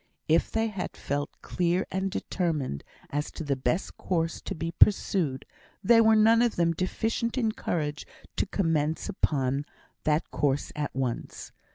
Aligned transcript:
If 0.27 0.49
they 0.49 0.69
had 0.69 0.97
felt 0.97 1.29
clear 1.43 1.85
and 1.91 2.09
determined 2.09 2.83
as 3.11 3.29
to 3.33 3.43
the 3.43 3.55
best 3.55 3.97
course 3.97 4.41
to 4.41 4.55
be 4.55 4.71
pursued, 4.71 5.45
they 5.83 6.01
were 6.01 6.15
none 6.15 6.41
of 6.41 6.55
them 6.55 6.73
deficient 6.73 7.37
in 7.37 7.51
courage 7.51 8.07
to 8.37 8.47
commence 8.47 9.09
upon 9.09 9.63
that 10.05 10.31
course 10.31 10.71
at 10.75 10.95
once. 10.95 11.51